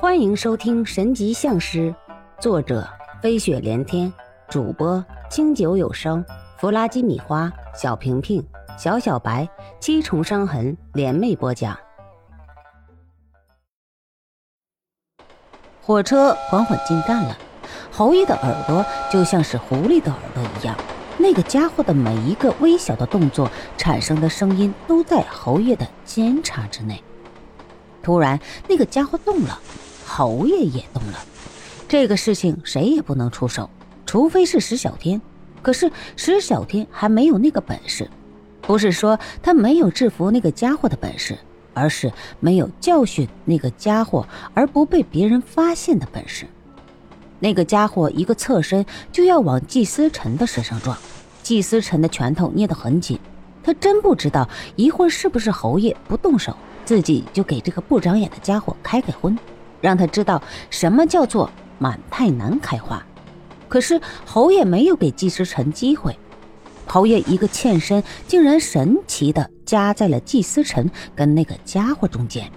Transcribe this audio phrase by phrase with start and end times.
[0.00, 1.90] 欢迎收听《神级相师》，
[2.40, 2.88] 作者
[3.20, 4.12] 飞雪连天，
[4.48, 6.24] 主播清酒有声，
[6.56, 8.40] 弗拉基米花，小平平，
[8.78, 9.48] 小小白，
[9.80, 11.76] 七重伤痕联袂播讲。
[15.82, 17.36] 火车缓缓进站了，
[17.90, 20.76] 侯爷的耳朵就像是狐狸的耳朵一样，
[21.18, 27.02] 那个家伙的每一个微小的动作产生的声音都在侯爷的监察之内。
[28.00, 28.38] 突然，
[28.68, 29.60] 那个家伙动了，
[30.08, 31.18] 侯爷也动了。
[31.86, 33.68] 这个事情谁也不能出手，
[34.06, 35.20] 除非是石小天。
[35.60, 38.08] 可是石小天还没有那个本事，
[38.62, 41.36] 不是说他没有制服那个家伙的本事，
[41.74, 46.46] 而是没有教训那个家伙而不被别人发现的本事。
[47.40, 50.96] 那个家伙一个侧身就要往季思辰的身上撞，
[51.42, 53.18] 季思辰的拳头捏得很紧，
[53.62, 56.56] 他真不知道一会儿是不是侯爷不动手。
[56.84, 59.38] 自己就给这个不长眼的家伙开开荤，
[59.80, 63.04] 让他知道什么叫做满太难开花。
[63.68, 66.18] 可是侯爷没有给季思辰机会，
[66.86, 72.50] 侯爷一个欠身，竟然神奇的夹在了季思辰跟那个家伙中间。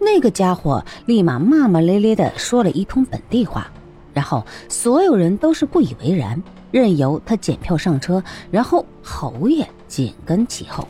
[0.00, 3.70] 那个家伙立马骂骂咧咧的说了一通本地话，
[4.12, 10.86] 然后所有人都是不以为然，任由他检票上车，然后侯爷紧跟其后。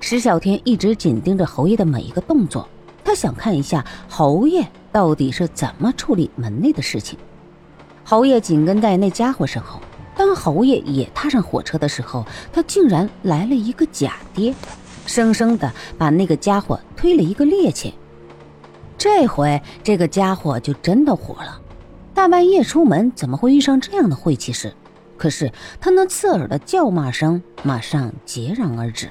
[0.00, 2.68] 石小天一直紧盯着侯爷的每一个动作，
[3.06, 7.16] 他想看一下侯爷到底是怎么处理门内的事情。
[8.02, 9.80] 侯爷紧跟在那家伙身后，
[10.16, 14.52] 当侯爷也踏上火车的时候，他竟然来了一个假跌，
[15.06, 17.92] 生生的把那个家伙推了一个趔趄。
[18.98, 21.60] 这回这个家伙就真的火了，
[22.12, 24.74] 大半夜出门怎么会遇上这样的晦气事？
[25.16, 29.10] 可是他那刺耳的叫骂声马上截然而止。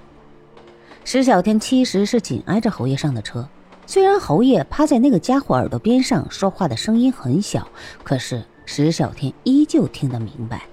[1.05, 3.47] 石小天其实是紧挨着侯爷上的车，
[3.87, 7.67] 虽然侯爷趴在那个家伙耳朵边上说话的声音很小，
[8.03, 10.63] 可是石小天依旧听得明白。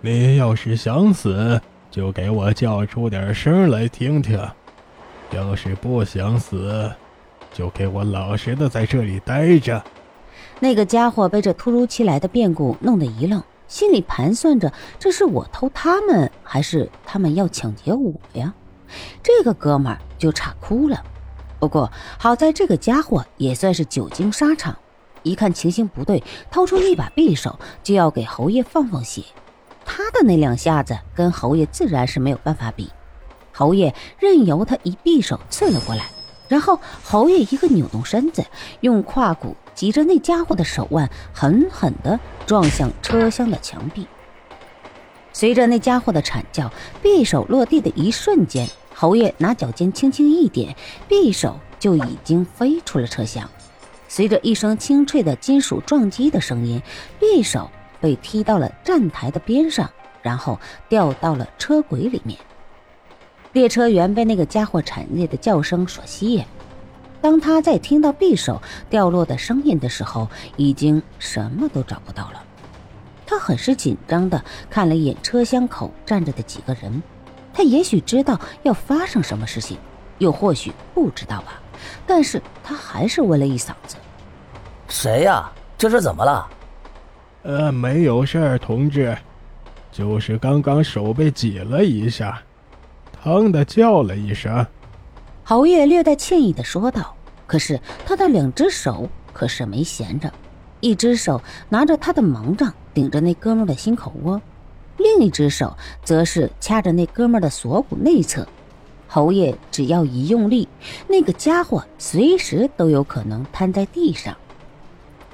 [0.00, 1.60] 你要是想死，
[1.90, 4.38] 就给我叫出点声来听听；
[5.30, 6.90] 要是不想死，
[7.52, 9.82] 就给我老实的在这里待着。
[10.58, 18.54] 那个家伙被这突如其来的变故弄得一愣，心里盘算着：这是我偷他们，还是他们要抢劫我呀？
[19.22, 21.02] 这个哥们儿就差哭了，
[21.60, 24.76] 不过好在这个家伙也算是久经沙场，
[25.22, 29.22] 一看情形不对，掏出一把匕首就要给侯爷放放血。
[29.84, 32.90] 他的那两下子跟侯爷自然是没有办法比，
[33.52, 36.06] 侯爷任由他一匕首刺了过来，
[36.48, 38.42] 然后侯爷一个扭动身子，
[38.80, 44.06] 用胯骨挤着那家伙的手腕，狠狠地撞向车厢的墙壁。
[45.32, 46.72] 随着那家伙的惨叫，
[47.02, 48.66] 匕首落地的一瞬间。
[49.00, 50.76] 侯爷拿脚尖轻轻一点，
[51.08, 53.48] 匕首就已经飞出了车厢。
[54.08, 56.82] 随着一声清脆的金属撞击的声音，
[57.18, 59.90] 匕首被踢到了站台的边上，
[60.20, 62.38] 然后掉到了车轨里面。
[63.54, 66.44] 列车员被那个家伙惨烈的叫声所吸引。
[67.22, 68.60] 当他在听到匕首
[68.90, 70.28] 掉落的声音的时候，
[70.58, 72.44] 已经什么都找不到了。
[73.24, 77.02] 他很是紧张地看了一眼车厢口站着的几个人。
[77.52, 79.76] 他也许知道要发生什么事情，
[80.18, 81.60] 又或许不知道吧。
[82.06, 83.96] 但是他还是问了一嗓子
[84.88, 85.50] ：“谁呀？
[85.78, 86.48] 这是怎么了
[87.42, 89.16] ？”“呃，没有事儿，同志，
[89.90, 92.40] 就是刚刚手被挤了一下，
[93.22, 94.66] 疼的叫了一声。”
[95.42, 97.14] 侯爷略带歉意的说道。
[97.46, 100.32] 可是他的两只手可是没闲着，
[100.78, 104.40] 一只手拿着他的盲杖顶着那哥们的心口窝。
[105.00, 108.46] 另一只手则是掐着那哥们的锁骨内侧，
[109.08, 110.68] 侯爷只要一用力，
[111.08, 114.36] 那个家伙随时都有可能瘫在地上。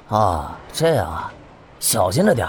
[0.07, 1.33] 啊，这样啊，
[1.79, 2.47] 小心着点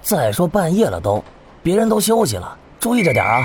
[0.00, 1.22] 再说半夜了都，
[1.62, 3.44] 别人都休息了，注意着点啊。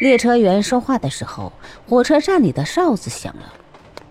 [0.00, 1.52] 列车员说话的时候，
[1.88, 3.52] 火车站里的哨子响了，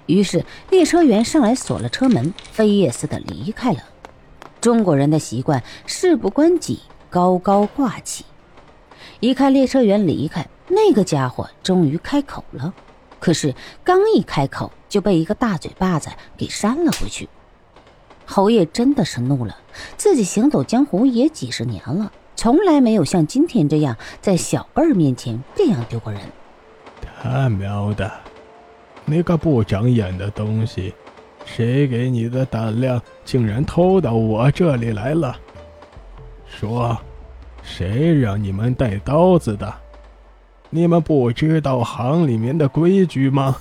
[0.06, 3.80] 于是列车员上来锁了车门，飞也似的离开了。
[4.62, 6.80] 中国人的习惯，事不关己。
[7.12, 8.24] 高高挂起，
[9.20, 12.74] 一看列车员离开，那个家伙终于开口了。
[13.20, 13.54] 可是
[13.84, 17.28] 刚一开口，就被一个大嘴巴子给扇了回去。
[18.26, 19.58] 侯爷真的是怒了，
[19.98, 26.22] 自己行走江湖也几十年了，从来没有像今天这样在小辈面前这样丢过人。
[27.22, 28.10] 他喵的，
[29.04, 30.94] 那个不长眼的东西，
[31.44, 35.38] 谁给你的胆量，竟然偷到我这里来了？
[36.62, 36.96] 说，
[37.64, 39.74] 谁让你们带刀子的？
[40.70, 43.58] 你们不知道行里面的规矩吗？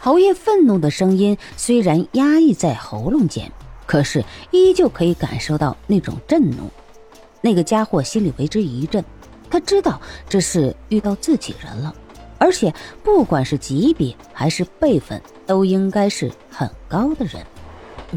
[0.00, 3.52] 侯爷愤怒的声音虽然压抑在喉咙间，
[3.86, 6.68] 可是依旧可以感受到那种震怒。
[7.40, 9.04] 那个家伙心里为之一震，
[9.48, 11.94] 他知道这是遇到自己人了，
[12.36, 12.74] 而且
[13.04, 17.46] 不管是级别还是辈分，都应该是很高的人。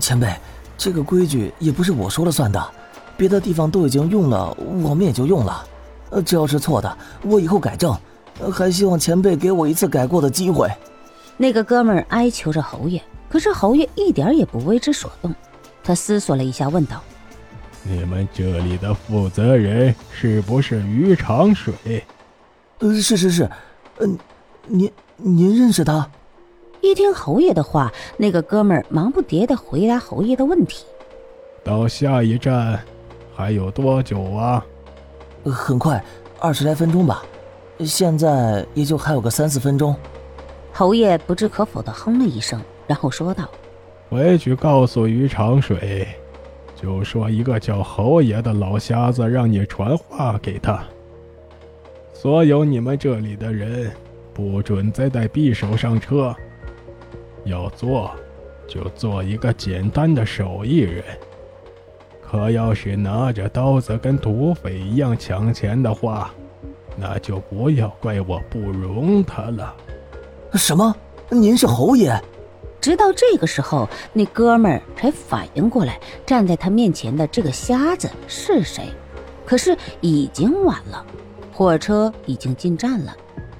[0.01, 0.27] 前辈，
[0.75, 2.71] 这个规矩也不是我说了算的，
[3.17, 5.65] 别的地方都已经用了，我们也就用了。
[6.11, 7.93] 呃，这要是错的，我以后改正。
[8.53, 10.69] 还希望前辈给我一次改过的机会。
[11.37, 15.33] 那个哥们哀求着侯爷，可是侯爷一点也不为之所动。
[15.83, 17.01] 他思索了一下，问道。
[17.81, 22.03] 你们这里的负责人是不是于长水？
[22.79, 23.49] 呃，是是是，
[23.97, 24.17] 嗯，
[24.67, 26.07] 您您认识他？
[26.81, 30.85] 一听侯爷的话，那个哥们儿忙不迭的回答侯爷的问题。
[31.63, 32.79] 到下一站
[33.37, 34.65] 还有多久啊？
[35.45, 36.03] 很快，
[36.39, 37.23] 二十来分钟吧。
[37.85, 39.95] 现在也就还有个三四分钟。
[40.73, 43.47] 侯爷不置可否的哼了一声，然后说道
[44.09, 46.07] ：“回去告诉于长水。”
[46.75, 50.83] 就说一个叫侯爷的老瞎子让你传话给他。
[52.13, 53.91] 所有你们这里的人，
[54.33, 56.35] 不准再带匕首上车。
[57.45, 58.09] 要做，
[58.67, 61.03] 就做一个简单的手艺人。
[62.29, 66.33] 可要是拿着刀子跟土匪一样抢钱的话，
[66.97, 69.73] 那就不要怪我不容他了。
[70.53, 70.93] 什么？
[71.29, 72.21] 您是侯爷？
[72.81, 78.85] 直到这个时候，那哥们儿才反应过来，站在他面前的这个瞎子是谁。
[79.45, 81.05] 可是已经晚了，
[81.53, 83.15] 火车已经进站了。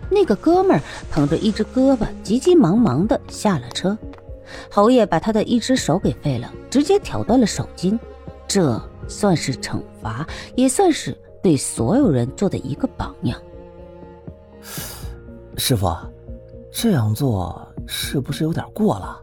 [0.10, 3.98] 那个哥们儿捧着一只胳膊，急急忙忙地下了车。
[4.70, 7.98] 侯爷把他的一只手给废了，直接挑断了手筋。
[8.48, 13.40] 这算是惩罚，也算是对所有人做的一个榜样。
[15.58, 15.96] 师傅，
[16.72, 17.62] 这样做。
[17.90, 19.18] 是不是有点过了？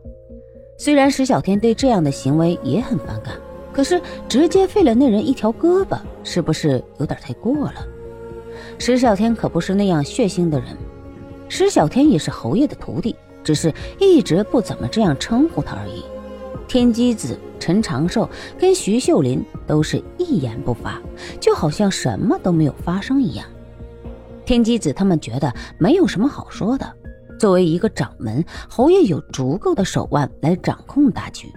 [0.79, 3.35] 虽然石小天对这样的行为也很反感，
[3.75, 7.87] 可是直接废了那人一条胳膊，是不是有点太过了？
[8.79, 10.75] 石小天可不是那样血腥的人，
[11.47, 13.71] 石小天也是侯爷的徒弟，只是
[14.01, 16.03] 一直不怎么这样称呼他而已。
[16.67, 18.29] 天机子、陈长寿
[18.59, 21.01] 跟徐秀林都是一言不发，
[21.41, 23.47] 就好像什么都没有发生一样。
[24.45, 26.93] 天机子他们觉得没有什么好说的。
[27.39, 31.53] 作为一个掌门，侯爷有足够的手腕来掌控大局，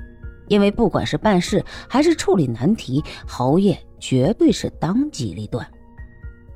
[0.47, 5.65] 因为不管是办事还是处理难题，侯爷绝对是当机立断。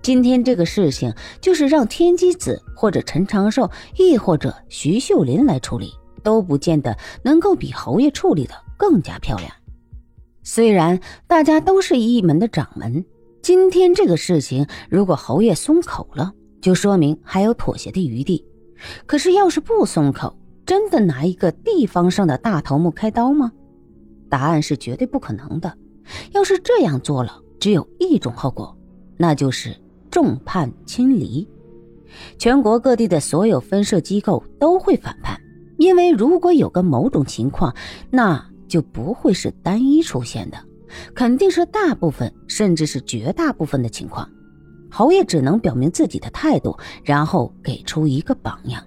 [0.01, 9.51] 今天这个事情，就是让天机子或者陈长寿，亦或者徐秀林来处理，都不见得能够比侯爷处理的更加漂亮。
[10.44, 13.06] 虽然大家都是一门的掌门，
[13.41, 18.45] 今天这个事情，如果侯爷松口了，就说明还有妥协的余地。
[19.06, 20.35] 可是，要是不松口，
[20.65, 23.51] 真的拿一个地方上的大头目开刀吗？
[24.29, 25.77] 答案是绝对不可能的。
[26.31, 28.75] 要是这样做了，只有一种后果，
[29.18, 29.75] 那就是
[30.09, 31.47] 众叛亲离。
[32.38, 35.41] 全国各地的所有分社机构都会反叛，
[35.81, 37.75] 因为如果有个某种情况，
[38.12, 40.57] 那就不会是单一出现的，
[41.16, 44.30] 肯定是大部分，甚至是绝大部分的情况。
[44.92, 48.80] 侯爷只能表明自己的态度，然后给出一个榜样。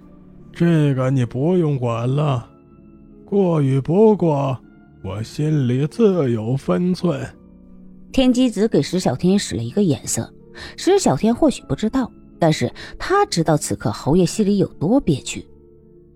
[0.52, 2.48] 这个你不用管了，
[3.24, 4.56] 过与不过，
[5.02, 7.20] 我心里自有分寸。
[8.12, 10.32] 天机子给石小天使了一个眼色，
[10.76, 12.08] 石小天或许不知道，
[12.38, 15.44] 但是他知道此刻侯爷心里有多憋屈。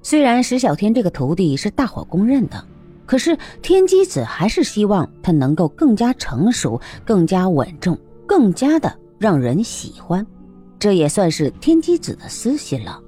[0.02, 2.64] 虽然石小天这个徒弟是大伙公认的，
[3.04, 8.94] 可是天机子还是希望他能够更加成熟、更加稳重、更加的。
[9.18, 10.24] 让人喜欢，
[10.78, 13.02] 这也算是天机子的私心了。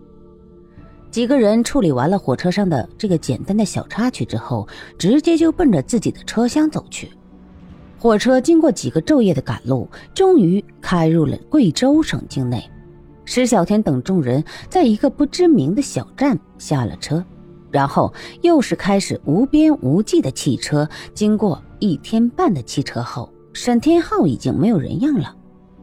[1.09, 4.67] 几个人处理完了火车上的这个简单的小插曲之后，
[4.99, 7.09] 直接就奔着自己的车厢走去。
[7.97, 12.69] 火车经过几个昼夜的赶路，终于开入了贵州省境内。
[13.31, 17.25] 石小天等众人在一个不知名的小站下了车，
[17.71, 20.89] 然后又是开始无边无际的汽车。
[21.15, 25.33] 经过一天半的汽车后，沈天浩已经没有人样了。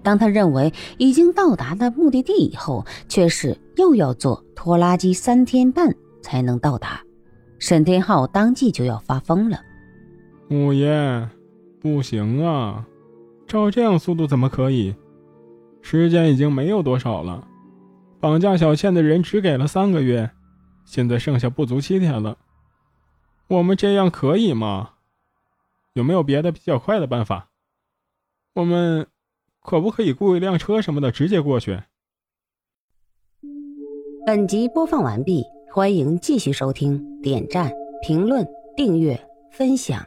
[0.03, 6.99] 当他认为已经到达了目的地以后，却是又要坐拖拉机三天半才能到达。
[7.59, 9.57] 沈天浩当即就要发疯了
[10.51, 11.25] ：“五爷，
[11.79, 12.85] 不行啊！
[13.47, 14.93] 照这样速度怎么可以？
[15.89, 17.47] 时间已经没有多少了，
[18.19, 20.29] 绑架小倩的人只给了三个月，
[20.83, 22.37] 现在剩下不足七天了。
[23.47, 24.95] 我们这样可以吗？
[25.93, 27.47] 有没有别的比较快的办法？
[28.55, 29.07] 我们……”
[29.63, 31.79] 可不可以雇一辆车什么的直接过去？
[34.25, 39.17] 本集播放完毕，欢迎继续收听，点赞、评论、订阅、
[39.51, 40.05] 分享。